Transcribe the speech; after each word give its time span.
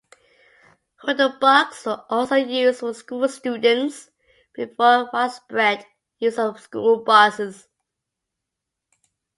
Hoodlebugs 1.03 1.85
were 1.85 2.03
also 2.09 2.33
used 2.33 2.79
for 2.79 2.91
school 2.95 3.27
students 3.29 4.09
before 4.55 4.97
the 5.03 5.09
widespread 5.13 5.85
use 6.17 6.39
of 6.39 6.59
school 6.59 7.03
buses. 7.03 7.67